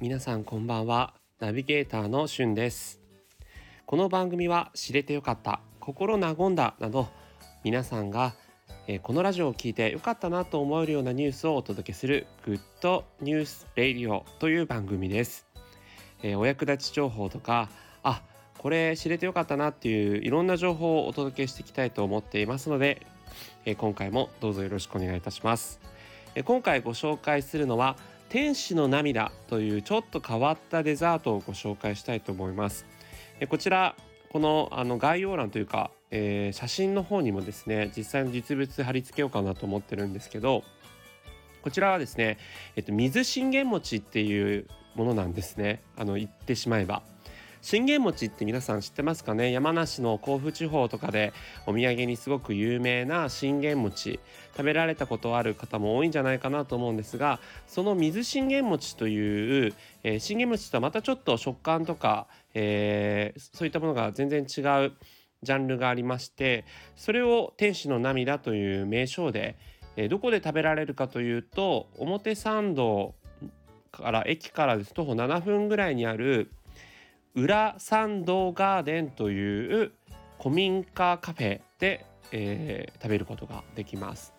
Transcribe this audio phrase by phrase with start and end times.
[0.00, 1.12] 皆さんこんばんは。
[1.40, 3.02] ナビゲーターのしゅんです。
[3.84, 7.08] この番組は知れてよかった心和んだなど
[7.64, 8.32] 皆さんが、
[9.02, 15.46] このラジオを聞いてよかったなと思えるようなニュースをお届けする Good News Radio という番組です、
[16.34, 17.68] お役立ち情報とか
[18.02, 18.22] あ
[18.56, 23.06] これ知れてよかったなっていういろんな情報をお届けしていきたいと思っていますので、
[23.76, 25.78] 今回もどうぞよろしくお願いいたします。
[26.44, 27.96] 今回ご紹介するのは
[28.30, 32.86] 天使の涙というちょっと変わったデザートをご紹介したいと思います。
[33.40, 33.96] えこちら
[34.30, 40.62] このあの概要欄というか、えー写真の方にもですね実際の実物貼り付けようかなと思ってるんですけど
[41.62, 42.38] こちらはですね、
[42.76, 45.82] えっと、水信玄餅っていうものなんですね。
[45.96, 47.02] あの言ってしまえば。
[47.62, 49.52] 信玄餅って皆さん知ってますかね？
[49.52, 51.34] 山梨の甲府地方とかで
[51.66, 54.18] お土産にすごく有名な信玄餅
[54.56, 64.92] 食べられたことある方も多いんじゃないかなと思うんですがその水信玄餅という、えー信玄餅とはまたちょっと食感とか、えーそういったものが全然違う
[65.42, 66.64] ジャンルがありまして
[66.96, 69.56] それを天使の涙という名称で、
[69.96, 73.14] えーどこで食べられるかというと表参道
[73.92, 74.94] から駅からです。
[74.94, 76.50] 徒歩7分ぐらいにある
[77.34, 79.92] 裏参道ガーデンという
[80.38, 84.34] 古民家カフェで、えー食べることができます。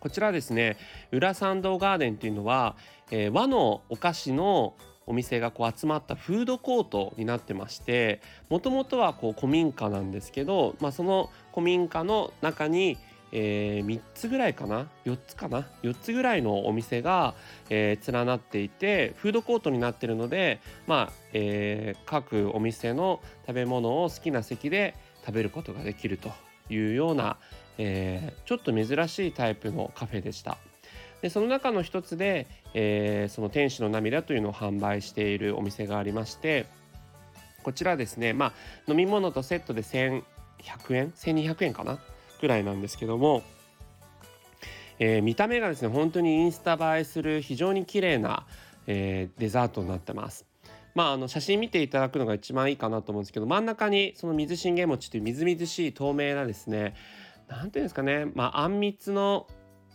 [0.00, 0.76] こちらですね
[1.12, 2.76] 裏参道ガーデンっていうのは、
[3.10, 4.74] えー和のお菓子の
[5.06, 12.96] お店がこう集まったフードコートになってましてもともとはこう古民家なんですけど、まあ、その古民家の中に、
[13.32, 17.34] えー3つぐらいかな？4つかな？4つぐらいのお店が、
[17.70, 24.94] えー連なっていてフードコートになってるので、まあえー各お店の食べ物を好きな席で
[25.26, 26.30] 食べることができると
[26.70, 27.38] いうような、
[27.78, 30.58] えーちょっと珍しいタイプのカフェでした。
[31.22, 36.66] でその中の一つで、えーその天使の涙というのを販売しているお店がありまして
[37.62, 38.52] こちらですねまあ
[38.86, 40.22] 飲み物とセットで1100
[40.90, 41.98] 円？1200円かな？
[42.44, 43.42] ぐらいなんですけども、
[44.98, 48.46] えー見た目がですね本当にインスタ映えする非常に綺麗な、
[48.86, 50.44] えーデザートになってます。
[50.94, 56.94] まあ、あの写真見ていただくのが一番いいかなと思うんですけど真ん中にその水信玄餅というみずみずしい透明なですね
[57.48, 59.48] なんていうんですかね、まあ、あんみつの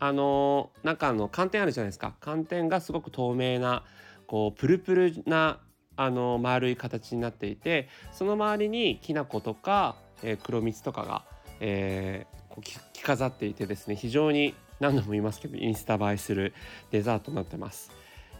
[0.00, 3.84] あの中の寒天あるじゃないですか寒天がすごく透明な
[4.26, 5.60] こうプルプルな
[5.96, 11.24] あの丸い形になっていてその周りにきな粉とか、えー黒蜜とかが、
[11.62, 12.62] えーこう
[12.92, 16.52] 着飾っていてですね非常に何度も言いますけどインスタ映えする
[16.90, 17.90] デザートになってます。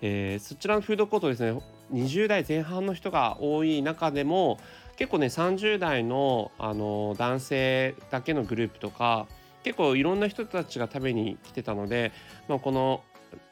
[0.00, 1.60] えーそちらのフードコートですね
[1.92, 4.58] 20代前半の人が多い中でも
[4.96, 9.26] 結構ね30代のあの男性だけのグループとか
[9.64, 12.12] 結構いろんな人たちが食べに来てたので、
[12.48, 13.02] まあ、この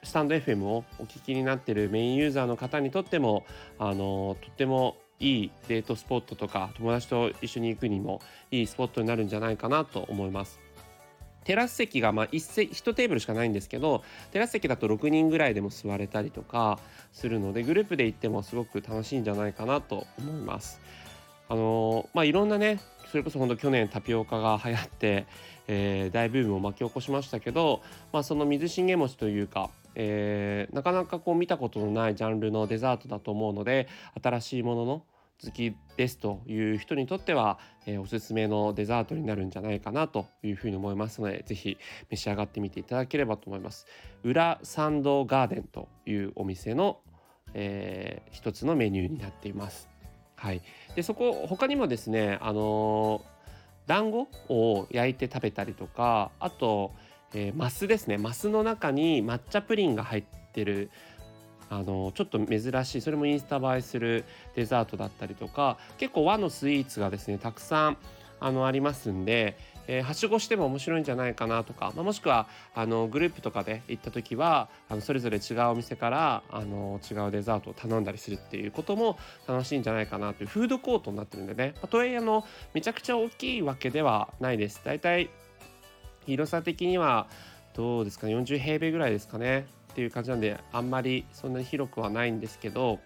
[0.04, 3.44] スタンド FM をお聞きになってるメインユーザーの方にとっても
[3.78, 8.20] あのとってもいいデートスポットとか友達と一緒に行くにも
[8.50, 10.60] いいスポットになるんじゃないかなと思います。
[11.44, 14.02] テラス席がまあ 1, 1テーブルしかないんですけど
[14.32, 16.78] テラス席だと6人ぐらいでも座れたりとか
[17.12, 20.80] するのでグループで行ってもすごく楽しいんじゃないかなと思います。
[21.48, 22.80] あのまあいろんなね
[23.10, 25.26] それこそ本当去年タピオカが流行って、
[25.68, 27.80] えー大ブームを巻き起こしましたけど、
[28.12, 33.88] まあ、その水信玄餅というか、えーなかなかこう見たことのないジャンルのデザートだと思うので
[34.20, 35.02] 新しいものの
[35.42, 41.76] 好きですという人にとっては、えーおすすめのデザートになるんじゃないかなというふうに思いますのでぜひ
[42.10, 43.86] 召し上がってみていただければと思います。
[44.22, 47.00] 裏参道ガーデンというお店の、
[47.54, 49.88] えー一つのメニューになっています。
[50.36, 50.62] はい、
[50.96, 53.34] でそこ他にもですねあのー
[53.86, 56.92] 団子を焼いて食べたりとかあと、
[57.34, 60.90] えーマスですねマスの中に抹茶プリンが入ってる
[61.70, 67.96] あのちょっと珍しいそれもインスタ映えするデザートだったりとか結構和のスイーツがですねたくさん
[68.40, 82.44] あのありますんで、えーはしごしても面白いんじゃないかなとか、まあ、もしくはあのグループとかで行った時はあのそれぞれ違うお店からあの違うデザートを頼んだりするっていうことも楽しいんじゃないかなというフードコートになってるんでね、まあとはいえあの
[82.74, 84.82] めちゃくちゃ大きいわけではないです。
[84.84, 85.30] だいたい
[86.26, 87.26] 広さ的には
[87.74, 92.98] どうですかね40平米ぐらいですかねっていう感じなんであんまりそんなに広くはないんですけど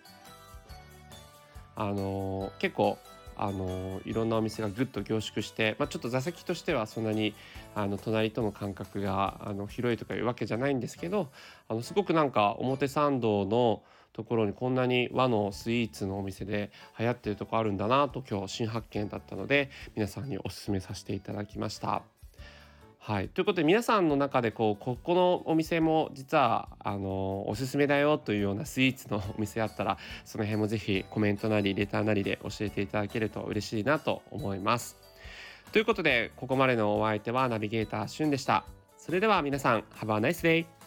[1.77, 2.97] あの結構
[3.37, 7.35] あのいろんなお店がぐっと凝縮して、まあ、ちょっと座席としてはそんなに
[7.75, 11.29] あの隣との間隔があの広いとかいうわけじゃないんですけど
[11.69, 13.83] あのすごくなんか表参道の
[14.15, 22.18] ところにこんなに和のスイーツのお店で流行ってるとこあるんだなと今日新発見だったので皆さんにお勧めさせていただきました。
[23.09, 29.97] はい、ということで皆さんの中でこうここのお店も実はあのおすすめだよというようなスイーツのお店あったら
[30.27, 34.99] その辺も是非コメントなりレターなりで教えていただけると嬉しいなと思います。
[35.73, 38.67] ということでここまでのお相手はナビゲーターしゅんでした。
[38.99, 40.78] それでは皆さん Have a nice day!